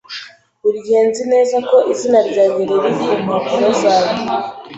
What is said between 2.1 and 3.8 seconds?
ryanjye riri ku mpapuro